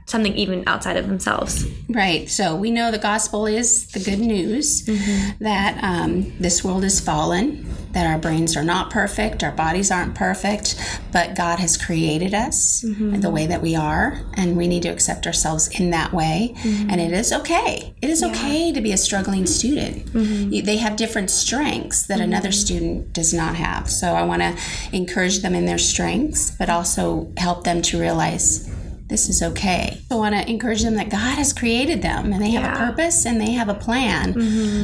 something 0.06 0.34
even 0.34 0.62
outside 0.66 0.96
of 0.96 1.08
themselves 1.08 1.66
Right. 1.88 2.28
So 2.28 2.56
we 2.56 2.70
know 2.70 2.90
the 2.90 2.98
gospel 2.98 3.46
is 3.46 3.86
the 3.88 4.00
good 4.00 4.18
news 4.18 4.82
mm-hmm. 4.82 5.42
that 5.42 5.82
um, 5.82 6.36
this 6.38 6.64
world 6.64 6.84
is 6.84 6.98
fallen, 6.98 7.64
that 7.92 8.06
our 8.06 8.18
brains 8.18 8.56
are 8.56 8.64
not 8.64 8.90
perfect, 8.90 9.44
our 9.44 9.52
bodies 9.52 9.90
aren't 9.90 10.14
perfect, 10.14 10.76
but 11.12 11.36
God 11.36 11.58
has 11.60 11.76
created 11.76 12.34
us 12.34 12.84
mm-hmm. 12.84 13.20
the 13.20 13.30
way 13.30 13.46
that 13.46 13.62
we 13.62 13.76
are, 13.76 14.20
and 14.34 14.56
we 14.56 14.66
need 14.66 14.82
to 14.82 14.88
accept 14.88 15.26
ourselves 15.26 15.68
in 15.80 15.90
that 15.90 16.12
way. 16.12 16.54
Mm-hmm. 16.58 16.90
And 16.90 17.00
it 17.00 17.12
is 17.12 17.32
okay. 17.32 17.94
It 18.02 18.10
is 18.10 18.22
okay 18.22 18.72
to 18.72 18.80
be 18.80 18.92
a 18.92 18.98
struggling 18.98 19.46
student. 19.46 20.12
You- 20.14 20.62
They 20.62 20.78
have 20.78 20.96
different 20.96 21.30
strengths 21.30 22.06
that 22.08 22.20
another 22.20 22.50
student 22.50 23.12
does 23.12 23.32
not 23.32 23.54
have. 23.54 23.88
So 23.88 24.08
I 24.08 24.24
want 24.24 24.42
to 24.42 24.56
encourage 24.92 25.40
them 25.40 25.54
in 25.54 25.66
their 25.66 25.78
strengths, 25.78 26.50
but 26.50 26.68
also 26.68 27.32
help 27.36 27.64
them 27.64 27.80
to 27.82 28.00
realize 28.00 28.68
this 29.08 29.28
is 29.28 29.42
okay. 29.42 30.00
I 30.10 30.16
want 30.16 30.34
to 30.34 30.48
encourage 30.50 30.82
them 30.82 30.94
that 30.96 31.10
God 31.10 31.36
has 31.38 31.52
created 31.52 32.02
them 32.02 32.32
and 32.32 32.42
they 32.42 32.50
have 32.50 32.74
a 32.74 32.76
purpose 32.76 33.24
and 33.24 33.40
they 33.40 33.52
have 33.52 33.68
a 33.68 33.74
plan. 33.74 34.34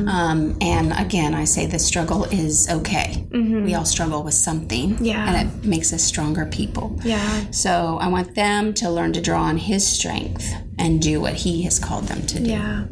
Um, 0.08 0.56
and 0.60 0.92
again, 0.92 1.34
I 1.34 1.44
say 1.44 1.66
the 1.66 1.78
struggle 1.78 2.24
is 2.24 2.68
okay. 2.70 3.26
We 3.32 3.74
all 3.74 3.84
struggle 3.84 4.22
with 4.22 4.34
something, 4.34 4.96
Yeah. 5.04 5.26
and 5.28 5.48
it 5.48 5.64
makes 5.66 5.92
us 5.92 6.02
stronger 6.02 6.46
people. 6.46 6.98
yeah 7.04 7.50
So 7.50 7.98
I 8.00 8.08
want 8.08 8.34
them 8.34 8.74
to 8.74 8.90
learn 8.90 9.12
to 9.14 9.20
draw 9.20 9.42
on 9.42 9.56
His 9.56 9.86
strength 9.86 10.52
and 10.78 11.00
do 11.02 11.20
what 11.20 11.34
He 11.34 11.62
has 11.62 11.78
called 11.78 12.04
them 12.04 12.24
to 12.26 12.38
do. 12.40 12.50
Yeah. 12.50 12.84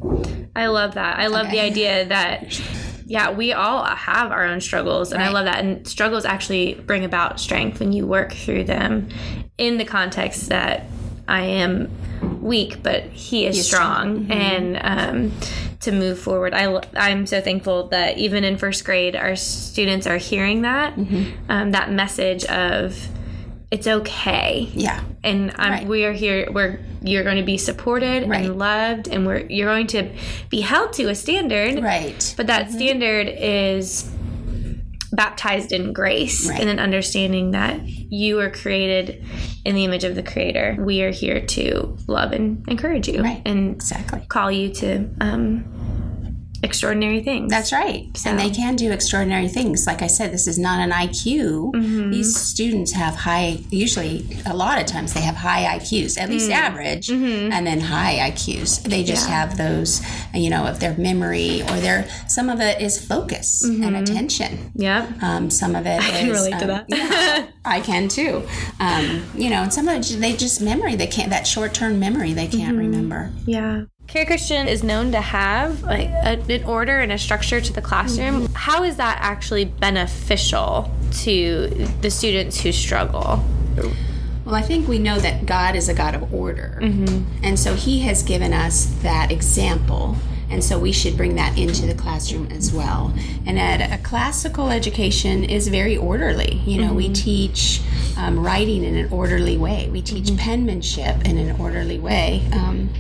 I 0.57 0.67
love 0.67 0.95
that. 0.95 1.19
I 1.19 1.29
love 1.29 1.51
the 1.51 1.61
idea 1.61 2.07
that 2.07 2.61
yeah, 3.07 3.31
we 3.33 3.53
all 3.53 3.85
have 3.85 4.31
our 4.31 4.45
own 4.45 4.61
struggles 4.61 5.11
and 5.13 5.21
I 5.23 5.31
love 5.31 5.45
that 5.45 5.65
and 5.65 5.87
struggles 5.87 6.25
actually 6.25 6.75
bring 6.75 7.05
about 7.05 7.41
strength 7.41 7.81
when 7.81 7.93
you 7.93 8.07
work 8.07 8.33
through 8.33 8.65
them 8.65 9.09
in 9.59 9.79
the 9.79 9.85
context 9.85 10.49
that 10.49 10.85
I 11.31 11.43
am 11.43 11.91
weak 12.43 12.83
but 12.83 13.05
he 13.05 13.47
is 13.47 13.55
He 13.57 13.61
is 13.61 13.67
strong, 13.67 14.27
strong. 14.27 14.31
and 14.33 14.79
um 14.83 15.33
to 15.81 15.93
move 15.93 16.19
forward. 16.19 16.53
I 16.53 16.65
I'm 16.97 17.27
so 17.27 17.41
thankful 17.41 17.89
that 17.89 18.19
even 18.19 18.45
in 18.45 18.59
first 18.59 18.85
grade, 18.85 19.17
our 19.17 19.35
students 19.37 20.07
are 20.07 20.19
hearing 20.19 20.61
that, 20.63 20.93
um, 21.49 21.71
that 21.71 21.91
message 21.91 22.45
of 22.45 23.09
it's 23.71 23.87
okay 23.87 24.69
Yeah. 24.75 25.01
and 25.23 25.53
I'm, 25.57 25.73
Right. 25.73 25.87
we 25.87 26.05
are 26.05 26.13
here 26.13 26.49
we're 26.53 26.81
you're 27.03 27.23
going 27.25 27.37
to 27.39 27.45
be 27.55 27.57
supported 27.57 28.29
Right. 28.29 28.45
and 28.45 28.59
loved 28.59 29.07
and 29.09 29.25
we're 29.27 29.47
you're 29.49 29.69
going 29.75 29.87
to 29.97 30.11
be 30.51 30.61
held 30.61 30.93
to 30.95 31.09
a 31.09 31.15
standard 31.15 31.83
Right. 31.83 32.35
but 32.37 32.47
that 32.49 32.71
standard 32.73 33.29
is 33.39 34.11
baptized 35.13 35.73
in 35.73 35.93
grace 35.93 36.49
Right. 36.49 36.61
and 36.61 36.69
an 36.71 36.79
understanding 36.79 37.51
that 37.53 37.87
you 37.87 38.39
are 38.41 38.51
created 38.51 39.25
in 39.65 39.75
the 39.75 39.85
image 39.85 40.05
of 40.05 40.15
the 40.15 40.23
creator 40.23 40.77
we 40.79 41.03
are 41.03 41.11
here 41.11 41.41
to 41.41 41.97
love 42.07 42.33
and 42.33 42.65
encourage 42.69 43.09
you 43.09 43.23
Right. 43.23 43.43
and 43.45 43.75
Exactly. 43.75 44.23
call 44.29 44.51
you 44.53 44.69
to 44.75 45.09
um 45.21 45.65
extraordinary 46.63 47.23
things. 47.23 47.51
That's 47.51 47.73
right. 47.73 48.07
And 48.27 48.39
they 48.39 48.51
can 48.51 48.77
do 48.77 48.91
extraordinary 48.93 49.49
things. 49.49 49.87
Like 49.87 50.03
I 50.03 50.07
said, 50.07 50.33
this 50.33 50.47
is 50.47 50.59
not 50.59 50.81
an 50.81 50.91
IQ. 50.91 51.73
Mm-hmm. 51.73 52.11
These 52.11 52.37
students 52.39 52.93
have 52.93 53.15
high, 53.15 53.59
usually, 53.71 54.27
a 54.47 54.55
lot 54.55 54.81
of 54.81 54.87
times 54.87 55.15
they 55.15 55.21
have 55.23 55.37
high 55.37 55.79
IQs, 55.79 56.19
at 56.21 56.29
least 56.29 56.51
average, 56.51 57.09
and 57.11 57.67
then 57.67 57.81
high 57.81 58.31
IQs. 58.31 58.83
They 58.83 59.05
just 59.05 59.21
Mm-hmm. 59.21 59.31
Yeah. 59.33 59.47
have 59.47 59.57
those, 59.59 60.01
you 60.35 60.49
know, 60.51 60.67
of 60.67 60.81
their 60.81 60.97
memory 60.97 61.63
or 61.63 61.77
their, 61.81 62.09
some 62.29 62.49
of 62.49 62.61
it 62.61 62.81
is 62.81 63.05
focus 63.05 63.63
and 63.65 63.97
attention. 63.97 64.73
Yep. 64.75 65.23
Um, 65.23 65.51
some 65.51 65.75
of 65.75 65.87
it 65.87 66.01
Mm-hmm. 66.01 66.17
I 66.17 66.21
can 66.21 66.29
is, 66.31 66.39
relate 66.39 66.59
to 66.59 66.63
um, 66.63 66.69
that. 66.69 66.85
yeah, 66.89 67.47
I 67.65 67.81
can 67.81 68.09
too. 68.09 68.47
Um, 68.81 69.25
you 69.35 69.51
know, 69.51 69.63
and 69.63 69.73
some 69.73 69.89
of 69.89 69.97
it, 69.97 70.17
they 70.21 70.35
just 70.37 70.61
memory. 70.61 70.95
They 70.97 71.07
can't, 71.07 71.31
that 71.31 71.47
short 71.47 71.75
term 71.75 71.99
memory, 72.01 72.33
they 72.33 72.47
can't 72.47 72.71
Mm-hmm. 72.77 72.79
remember. 72.79 73.31
Yeah. 73.47 73.83
Cary 74.11 74.27
Christian 74.27 74.67
is 74.67 74.83
known 74.83 75.13
to 75.13 75.21
have 75.21 75.85
like 75.85 76.09
a, 76.09 76.43
an 76.49 76.65
order 76.65 76.99
and 76.99 77.13
a 77.13 77.19
structure 77.19 77.61
to 77.61 77.73
the 77.73 77.81
classroom. 77.81 78.49
How 78.55 78.83
is 78.83 78.97
that 78.97 79.19
actually 79.21 79.67
beneficial 79.67 80.91
to 81.21 81.69
the 82.01 82.11
students 82.11 82.61
who 82.61 82.73
struggle? 82.73 83.41
Well, 84.45 84.57
I 84.57 84.63
think 84.63 84.89
we 84.89 84.99
know 84.99 85.21
that 85.21 85.47
God 85.47 85.77
is 85.77 85.89
a 85.89 85.95
God 85.95 86.17
of 86.17 86.35
order. 86.35 86.81
And 87.45 87.57
so 87.57 87.75
He 87.75 88.01
has 88.01 88.25
given 88.25 88.53
us 88.53 88.87
that 89.03 89.31
example. 89.31 90.17
And 90.51 90.65
so 90.65 90.77
we 90.77 90.91
should 90.91 91.17
bring 91.17 91.37
that 91.37 91.57
into 91.57 91.87
the 91.87 91.95
classroom 91.95 92.49
as 92.51 92.73
well. 92.73 93.15
And 93.47 93.61
at 93.61 93.97
a 93.97 94.03
classical 94.03 94.71
education 94.71 95.45
is 95.45 95.69
very 95.69 95.97
orderly. 95.97 96.55
You 96.67 96.81
know, 96.83 96.93
we 96.93 97.11
teach 97.11 97.81
um, 98.17 98.45
writing 98.45 98.83
in 98.83 98.97
an 98.97 99.13
orderly 99.13 99.57
way, 99.57 99.89
we 99.89 100.03
teach 100.03 100.37
penmanship 100.37 101.25
in 101.27 101.39
an 101.39 101.61
orderly 101.61 102.01
way. 102.01 102.43
Um, 102.53 102.91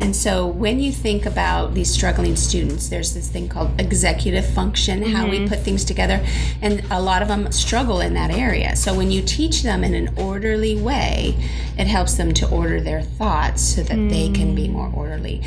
and 0.00 0.16
so 0.16 0.46
when 0.46 0.80
you 0.80 0.92
think 0.92 1.26
about 1.26 1.74
these 1.74 1.90
struggling 1.90 2.34
students, 2.34 2.88
there's 2.88 3.12
this 3.12 3.28
thing 3.28 3.48
called 3.48 3.78
executive 3.78 4.46
function, 4.46 5.02
how 5.02 5.28
we 5.28 5.38
mm-hmm. 5.38 5.48
put 5.48 5.60
things 5.60 5.84
together. 5.84 6.24
And 6.62 6.82
a 6.90 7.00
lot 7.00 7.20
of 7.20 7.28
them 7.28 7.52
struggle 7.52 8.00
in 8.00 8.14
that 8.14 8.30
area. 8.30 8.76
So 8.76 8.94
when 8.94 9.10
you 9.10 9.20
teach 9.20 9.62
them 9.62 9.84
in 9.84 9.94
an 9.94 10.14
orderly 10.16 10.80
way, 10.80 11.36
it 11.76 11.86
helps 11.86 12.14
them 12.14 12.32
to 12.34 12.48
order 12.50 12.80
their 12.80 13.02
thoughts 13.02 13.74
so 13.74 13.82
that 13.82 13.96
they 14.08 14.30
can 14.30 14.54
be 14.54 14.68
mm. 14.68 14.72
more 14.72 14.90
orderly. 14.94 15.42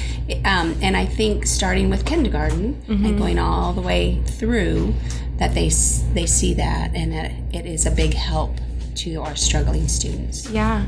Um, 0.45 0.77
and 0.81 0.95
I 0.95 1.05
think 1.05 1.48
starting 1.48 1.89
with 1.89 2.05
kindergarten 2.05 2.81
and 2.88 3.00
mm-hmm. 3.00 3.17
going 3.17 3.39
all 3.39 3.74
the 3.74 3.81
way 3.81 4.22
through, 4.25 4.93
that 5.38 5.55
they, 5.55 5.69
they 6.13 6.27
see 6.27 6.53
that 6.53 6.91
and 6.93 7.12
that 7.12 7.31
it 7.51 7.65
is 7.65 7.88
a 7.88 7.91
big 7.91 8.13
help 8.13 8.51
to 8.95 9.15
our 9.15 9.36
struggling 9.36 9.88
students. 9.88 10.48
Yeah. 10.51 10.86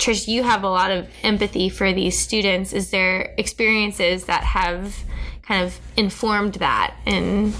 Trish, 0.00 0.26
you 0.26 0.42
have 0.42 0.64
a 0.64 0.68
lot 0.68 0.90
of 0.90 1.08
empathy 1.22 1.68
for 1.68 1.92
these 1.92 2.18
students. 2.18 2.72
Is 2.72 2.90
there 2.90 3.34
experiences 3.36 4.24
that 4.24 4.42
have 4.42 4.96
kind 5.42 5.62
of 5.62 5.78
informed 5.94 6.54
that 6.54 6.96
and 7.04 7.54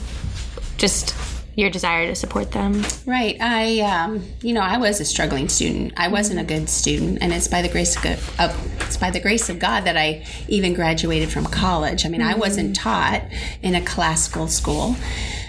just 0.79 1.15
your 1.55 1.69
desire 1.69 2.07
to 2.07 2.15
support 2.15 2.53
them? 2.53 2.83
Right. 3.05 3.37
I, 3.41 3.81
um, 3.81 4.25
you 4.41 4.55
know, 4.55 4.63
I 4.63 4.79
was 4.79 5.01
a 5.01 5.05
struggling 5.05 5.51
student. 5.51 5.93
I 5.99 6.09
wasn't 6.09 6.41
a 6.41 6.45
good 6.45 6.71
student, 6.71 7.19
and 7.21 7.31
it's 7.31 7.47
by 7.47 7.61
the 7.61 7.69
grace 7.69 7.95
of, 7.95 8.03
God, 8.03 8.19
of 8.39 8.83
it's 8.83 8.97
by 8.97 9.11
the 9.11 9.21
grace 9.21 9.51
of 9.51 9.59
God 9.59 9.85
that 9.85 9.99
I 9.99 10.27
even 10.49 10.73
graduated 10.73 11.31
from 11.31 11.45
college. 11.45 12.07
I 12.07 12.09
mean, 12.09 12.23
I 12.23 12.37
wasn't 12.37 12.75
taught 12.75 13.23
in 13.61 13.75
a 13.75 13.85
classical 13.85 14.49
school, 14.49 14.97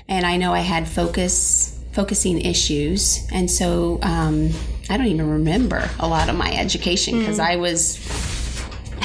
and 0.10 0.25
I 0.25 0.36
know 0.36 0.53
I 0.53 0.60
had 0.60 0.89
focus 0.89 1.77
focusing 1.93 2.41
issues, 2.41 3.25
and 3.31 3.50
so 3.50 4.00
um, 4.01 4.51
I 4.91 4.98
don't 4.98 5.07
even 5.07 5.29
remember 5.29 5.89
a 6.00 6.07
lot 6.07 6.27
of 6.29 6.36
my 6.36 6.53
education 6.53 7.19
because 7.19 7.39
I 7.39 7.55
was 7.55 7.98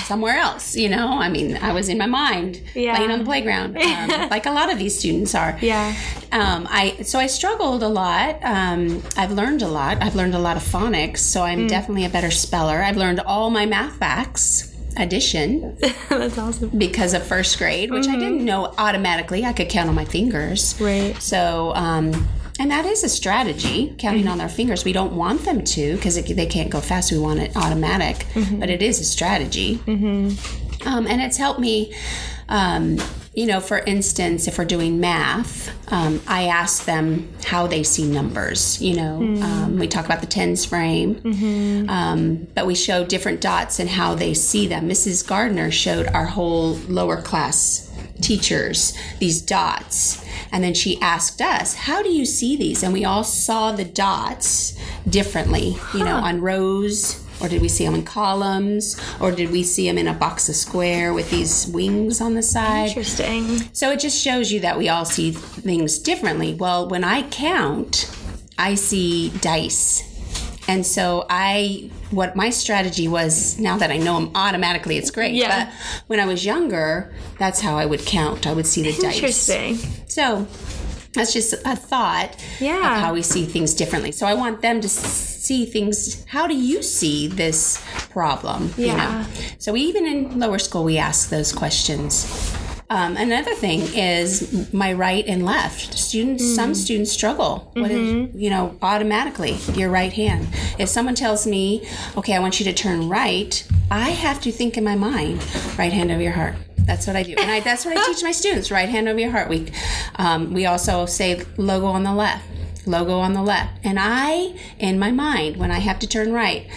somewhere 0.07 0.37
else. 0.37 0.77
You 0.77 0.89
know, 0.89 1.09
I 1.19 1.29
mean, 1.29 1.57
I 1.57 1.73
was 1.73 1.89
in 1.89 1.99
my 1.99 2.07
mind 2.07 2.61
Yeah. 2.75 2.95
playing 2.97 3.11
on 3.13 3.19
the 3.21 3.25
playground, 3.25 3.77
um, 3.79 4.29
like 4.31 4.47
a 4.47 4.51
lot 4.51 4.71
of 4.73 4.79
these 4.79 4.99
students 4.99 5.35
are. 5.35 5.59
Yeah. 5.63 5.95
Um, 6.33 6.67
I 6.71 6.97
so 7.03 7.19
I 7.19 7.27
struggled 7.29 7.83
a 7.83 7.89
lot. 7.89 8.39
Um, 8.43 9.03
I've 9.17 9.33
learned 9.33 9.63
a 9.63 9.69
lot. 9.69 10.03
I've 10.03 10.15
learned 10.17 10.35
a 10.35 10.39
lot 10.39 10.57
of 10.57 10.63
phonics, 10.63 11.19
so 11.19 11.43
I'm 11.43 11.67
definitely 11.67 12.05
a 12.05 12.11
better 12.11 12.31
speller. 12.31 12.83
I've 12.83 12.97
learned 12.97 13.21
all 13.21 13.51
my 13.51 13.65
math 13.65 13.97
facts, 13.97 14.75
addition, 14.97 15.77
That's 16.09 16.37
awesome. 16.39 16.71
because 16.77 17.15
of 17.15 17.23
first 17.27 17.59
grade, 17.59 17.91
which 17.91 18.07
I 18.09 18.17
didn't 18.17 18.45
know 18.45 18.75
automatically. 18.79 19.45
I 19.45 19.53
could 19.53 19.69
count 19.69 19.89
on 19.89 19.95
my 19.95 20.05
fingers. 20.05 20.75
Right. 20.81 21.15
So. 21.23 21.73
And 22.59 22.71
that 22.71 22.87
is 22.87 23.05
a 23.05 23.09
strategy, 23.09 23.95
counting 23.99 24.29
on 24.29 24.39
their 24.39 24.49
fingers. 24.49 24.85
We 24.85 24.93
don't 24.93 25.15
want 25.15 25.45
them 25.45 25.63
to 25.63 25.97
because 25.97 26.15
they 26.23 26.47
can't 26.47 26.71
go 26.71 26.81
fast. 26.81 27.13
We 27.13 27.19
want 27.19 27.41
it 27.41 27.57
automatic, 27.57 28.27
but 28.59 28.71
it 28.71 28.81
is 28.83 28.99
a 29.01 29.05
strategy. 29.05 29.79
Um, 30.87 31.07
and 31.07 31.21
it's 31.21 31.37
helped 31.37 31.59
me, 31.61 31.93
um, 32.49 32.99
you 33.35 33.47
know, 33.47 33.61
for 33.61 33.79
instance, 33.81 34.47
if 34.49 34.57
we're 34.57 34.65
doing 34.65 35.01
math, 35.01 35.71
um, 35.93 36.21
I 36.27 36.45
ask 36.45 36.85
them 36.87 37.29
how 37.45 37.67
they 37.67 37.83
see 37.83 38.07
numbers. 38.09 38.81
You 38.81 38.97
know, 38.97 39.17
um, 39.43 39.79
we 39.79 39.89
talk 39.89 40.05
about 40.07 40.21
the 40.21 40.27
tens 40.27 40.65
frame, 40.65 41.21
um, 41.91 42.47
but 42.55 42.67
we 42.67 42.75
show 42.75 43.05
different 43.05 43.41
dots 43.41 43.79
and 43.81 43.91
how 43.91 44.15
they 44.15 44.33
see 44.33 44.67
them. 44.67 44.89
Mrs. 44.89 45.27
Gardner 45.27 45.71
showed 45.71 46.07
our 46.09 46.25
whole 46.27 46.75
lower 46.89 47.21
class 47.21 47.91
teachers 48.27 48.93
these 49.19 49.41
dots. 49.41 50.25
And 50.53 50.63
then 50.63 50.75
she 50.75 51.01
asked 51.01 51.41
us, 51.41 51.75
How 51.75 52.03
do 52.03 52.11
you 52.11 52.27
see 52.27 52.57
these? 52.57 52.83
And 52.83 52.93
we 52.93 53.05
all 53.05 53.25
saw 53.25 53.73
the 53.73 53.85
dots 53.85 54.77
differently, 55.09 55.77
you 55.95 56.05
know, 56.05 56.17
on 56.17 56.41
rows 56.41 57.23
or 57.41 57.49
did 57.49 57.61
we 57.61 57.69
see 57.69 57.85
them 57.85 57.95
in 57.95 58.05
columns? 58.05 59.01
Or 59.21 59.31
did 59.31 59.51
we 59.51 59.63
see 59.63 59.87
them 59.87 59.99
in 59.99 60.09
a 60.09 60.15
box 60.15 60.49
of 60.49 60.57
square 60.57 61.13
with 61.13 61.31
these 61.31 61.67
wings 61.67 62.21
on 62.21 62.35
the 62.35 62.43
side? 62.43 62.89
Interesting. 62.89 63.59
So 63.73 63.91
it 63.91 64.01
just 64.01 64.21
shows 64.21 64.51
you 64.51 64.61
that 64.61 64.79
we 64.79 64.89
all 64.89 65.05
see 65.05 65.33
things 65.33 65.99
differently. 65.99 66.55
Well, 66.55 66.89
when 66.89 67.05
I 67.05 67.23
count, 67.25 68.11
I 68.57 68.75
see 68.75 69.31
dice. 69.41 70.16
And 70.69 70.85
so 70.85 71.27
I, 71.31 71.91
what 72.11 72.35
my 72.35 72.51
strategy 72.51 73.07
was, 73.09 73.59
now 73.59 73.79
that 73.79 73.91
I 73.91 73.99
know 73.99 74.19
them 74.21 74.31
automatically, 74.35 74.97
it's 74.97 75.11
great. 75.11 75.35
Yeah. 75.35 75.67
But 75.67 75.75
when 76.09 76.21
I 76.21 76.27
was 76.27 76.45
younger, 76.45 77.15
that's 77.39 77.61
how 77.61 77.77
I 77.77 77.87
would 77.87 78.01
count. 78.01 78.47
I 78.47 78.53
would 78.53 78.67
see 78.67 78.83
the 78.83 78.93
dice. 79.01 79.15
Interesting. 79.17 79.77
So 80.09 80.47
that's 81.13 81.33
just 81.33 81.53
a 81.65 81.77
thought 81.77 82.37
Yeah. 82.61 82.95
of 82.97 83.01
how 83.01 83.15
we 83.15 83.23
see 83.23 83.45
things 83.47 83.75
differently. 83.75 84.13
So 84.13 84.27
I 84.27 84.35
want 84.35 84.61
them 84.61 84.81
to 84.81 84.89
see 84.89 85.65
things. 85.67 86.25
How 86.27 86.47
do 86.47 86.55
you 86.57 86.83
see 86.83 87.29
this 87.29 87.81
problem? 88.11 88.75
You 88.77 88.87
Yeah. 88.87 88.97
know? 88.97 89.27
So 89.59 89.77
even 89.77 90.05
in 90.07 90.39
lower 90.41 90.59
school, 90.59 90.85
we 90.85 90.99
ask 90.99 91.31
those 91.31 91.53
questions. 91.53 92.27
Um, 92.89 93.17
another 93.17 93.53
thing 93.55 93.81
is 93.97 94.73
my 94.73 94.93
right 94.93 95.25
and 95.27 95.45
left. 95.45 95.99
Students, 95.99 96.45
Mm. 96.45 96.55
some 96.55 96.75
students 96.75 97.11
struggle. 97.11 97.71
What 97.75 97.91
is, 97.91 97.99
Mm-hmm. 97.99 98.39
you 98.39 98.49
know, 98.51 98.77
automatically 98.81 99.57
your 99.75 99.91
right 99.91 100.13
hand. 100.13 100.47
If 100.79 100.89
someone 100.89 101.17
tells 101.17 101.47
me, 101.49 101.83
"Okay, 102.17 102.35
I 102.35 102.39
want 102.39 102.61
you 102.61 102.65
to 102.67 102.73
turn 102.73 103.09
right," 103.09 103.65
I 103.91 104.11
have 104.11 104.41
to 104.43 104.53
think 104.53 104.77
in 104.77 104.85
my 104.85 104.95
mind, 104.95 105.43
right 105.77 105.93
hand 105.93 106.13
over 106.13 106.23
your 106.23 106.33
heart. 106.33 106.55
That's 106.87 107.09
what 107.09 107.17
I 107.17 107.25
do, 107.25 107.35
and 107.37 107.51
I, 107.51 107.59
that's 107.59 107.85
what 107.85 107.97
I 107.99 108.07
teach 108.07 108.23
my 108.23 108.31
students: 108.31 108.71
right 108.71 108.89
hand 108.89 109.09
over 109.09 109.19
your 109.19 109.33
heart. 109.33 109.49
We 109.49 109.67
um, 110.17 110.53
we 110.55 110.67
also 110.67 111.07
say 111.07 111.43
logo 111.57 111.87
on 111.87 112.05
the 112.05 112.15
left, 112.15 112.45
logo 112.87 113.19
on 113.19 113.33
the 113.33 113.43
left, 113.43 113.85
and 113.85 113.99
I, 114.01 114.55
in 114.79 114.97
my 114.97 115.11
mind, 115.11 115.57
when 115.57 115.73
I 115.73 115.81
have 115.81 115.99
to 115.99 116.07
turn 116.07 116.33
right, 116.33 116.69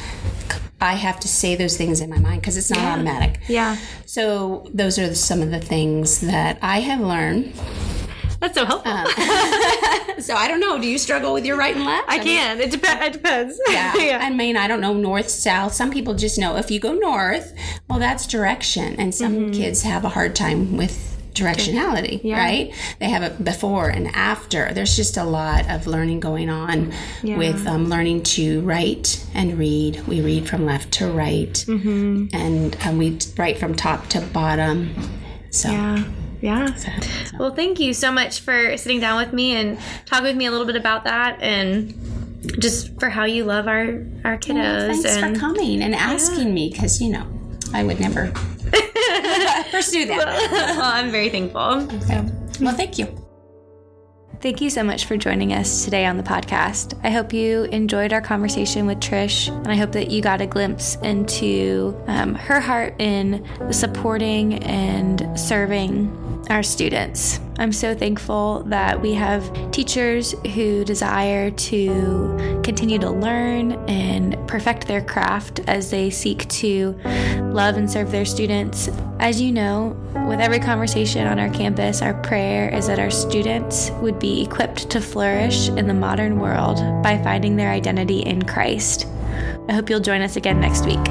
I 0.81 0.93
have 0.93 1.19
to 1.21 1.27
say 1.27 1.55
those 1.55 1.75
things 1.77 1.99
in 2.01 2.09
my 2.09 2.19
mind 2.19 2.41
because 2.41 2.55
it's 2.57 2.69
not 2.69 2.79
automatic. 2.79 3.41
Yeah. 3.47 3.77
So 4.05 4.65
those 4.73 4.97
are 4.97 5.13
some 5.15 5.41
of 5.41 5.51
the 5.51 5.59
things 5.59 6.21
that 6.21 6.57
I 6.61 6.79
have 6.79 7.01
learned. 7.01 7.53
That's 8.39 8.55
so 8.55 8.65
helpful. 8.65 8.93
So 10.19 10.35
I 10.35 10.49
don't 10.49 10.59
know. 10.59 10.77
Do 10.77 10.85
you 10.85 10.97
struggle 10.97 11.31
with 11.33 11.45
your 11.45 11.55
right 11.55 11.73
and 11.73 11.85
left? 11.85 12.09
I 12.09 12.19
can. 12.19 12.59
It, 12.59 12.71
dep- 12.71 13.01
it 13.01 13.13
depends. 13.13 13.57
Yeah. 13.69 14.19
I 14.21 14.29
mean, 14.29 14.57
I 14.57 14.67
don't 14.67 14.81
know 14.81 14.93
north, 14.93 15.29
south. 15.29 15.73
Some 15.73 15.91
people 15.91 16.13
just 16.13 16.37
know 16.37 16.57
if 16.57 16.69
you 16.69 16.77
go 16.79 16.91
north, 16.93 17.53
well, 17.89 17.99
that's 17.99 18.27
direction. 18.27 18.95
And 18.99 19.15
some 19.15 19.29
Mm-hmm. 19.37 19.51
kids 19.53 19.83
have 19.83 20.03
a 20.03 20.09
hard 20.09 20.35
time 20.35 20.75
with 20.75 21.08
directionality, 21.39 22.23
right? 22.33 22.73
They 22.99 23.09
have 23.09 23.23
it 23.23 23.43
before 23.43 23.89
and 23.89 24.07
after. 24.09 24.73
There's 24.73 24.95
just 24.95 25.17
a 25.17 25.23
lot 25.23 25.69
of 25.69 25.87
learning 25.87 26.19
going 26.19 26.49
on 26.49 26.93
with 27.23 27.65
um, 27.67 27.89
learning 27.89 28.23
to 28.23 28.61
write 28.61 29.25
and 29.33 29.57
read. 29.57 30.05
We 30.07 30.21
read 30.21 30.47
from 30.49 30.65
left 30.65 30.91
to 30.93 31.07
right, 31.09 31.53
Mm-hmm. 31.53 32.27
and 32.33 32.77
um, 32.85 32.97
we 32.97 33.17
write 33.37 33.57
from 33.57 33.75
top 33.75 34.07
to 34.09 34.21
bottom. 34.21 34.93
So. 35.51 35.69
Yeah. 35.71 36.03
Yeah. 36.41 36.73
Well, 37.37 37.53
thank 37.53 37.81
you 37.81 37.93
so 37.93 38.13
much 38.13 38.39
for 38.39 38.77
sitting 38.77 39.01
down 39.01 39.17
with 39.21 39.33
me 39.33 39.55
and 39.57 39.77
talk 40.05 40.23
with 40.23 40.37
me 40.37 40.45
a 40.45 40.51
little 40.51 40.65
bit 40.65 40.77
about 40.77 41.03
that 41.03 41.37
and 41.41 41.93
just 42.59 42.97
for 42.97 43.09
how 43.09 43.25
you 43.25 43.43
love 43.43 43.67
our 43.67 44.05
our 44.23 44.37
kiddos 44.37 44.87
Thanks 44.87 45.17
and 45.17 45.35
for 45.35 45.39
coming 45.41 45.81
and 45.83 45.93
asking 45.93 46.53
me 46.53 46.69
because, 46.69 47.01
you 47.01 47.09
know, 47.11 47.27
I 47.73 47.83
would 47.83 47.99
never 47.99 48.27
pursue 49.71 50.05
that. 50.05 50.49
well, 50.51 50.81
I'm 50.81 51.11
very 51.11 51.29
thankful. 51.29 51.61
Okay. 52.03 52.23
Well, 52.61 52.75
thank 52.75 52.97
you. 52.97 53.07
Thank 54.41 54.61
you 54.61 54.69
so 54.69 54.83
much 54.83 55.03
for 55.03 55.17
joining 55.17 55.51
us 55.51 55.83
today 55.83 56.05
on 56.05 56.15
the 56.15 56.23
podcast. 56.23 56.97
I 57.03 57.09
hope 57.09 57.33
you 57.33 57.63
enjoyed 57.65 58.13
our 58.13 58.21
conversation 58.21 58.85
with 58.85 59.01
Trish, 59.01 59.49
and 59.49 59.67
I 59.67 59.75
hope 59.75 59.91
that 59.91 60.09
you 60.09 60.21
got 60.21 60.39
a 60.39 60.47
glimpse 60.47 60.95
into 61.03 62.01
um, 62.07 62.35
her 62.35 62.61
heart 62.61 62.95
in 62.99 63.45
supporting 63.69 64.63
and 64.63 65.37
serving 65.37 66.09
our 66.49 66.63
students. 66.63 67.41
I'm 67.57 67.73
so 67.73 67.93
thankful 67.93 68.63
that 68.67 69.01
we 69.01 69.13
have 69.13 69.71
teachers 69.71 70.31
who 70.53 70.85
desire 70.85 71.51
to 71.51 72.61
continue 72.63 72.97
to 72.99 73.11
learn 73.11 73.73
and 73.89 74.37
perfect 74.47 74.87
their 74.87 75.01
craft 75.01 75.59
as 75.67 75.91
they 75.91 76.09
seek 76.09 76.47
to 76.47 76.97
love 77.51 77.75
and 77.75 77.91
serve 77.91 78.11
their 78.11 78.23
students. 78.23 78.89
As 79.19 79.41
you 79.41 79.51
know, 79.51 79.97
with 80.29 80.39
every 80.39 80.59
conversation 80.59 81.27
on 81.27 81.39
our 81.39 81.49
campus, 81.49 82.01
our 82.01 82.13
prayer 82.23 82.69
is 82.69 82.87
that 82.87 82.99
our 82.99 83.11
students 83.11 83.91
would 84.01 84.17
be 84.17 84.41
equipped 84.41 84.89
to 84.91 85.01
flourish 85.01 85.67
in 85.67 85.87
the 85.87 85.93
modern 85.93 86.39
world 86.39 86.77
by 87.03 87.21
finding 87.21 87.57
their 87.57 87.69
identity 87.69 88.21
in 88.21 88.43
Christ. 88.43 89.07
I 89.67 89.73
hope 89.73 89.89
you'll 89.89 89.99
join 89.99 90.21
us 90.21 90.37
again 90.37 90.61
next 90.61 90.85
week. 90.85 91.05